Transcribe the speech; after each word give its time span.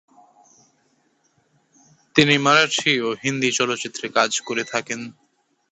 তিনি 2.15 2.35
মারাঠি 2.37 2.93
ও 3.01 3.09
হিন্দি 3.23 3.49
চলচ্চিত্রে 3.51 4.07
কাজ 4.17 4.31
করে 4.47 4.63
থাকেন। 4.63 4.99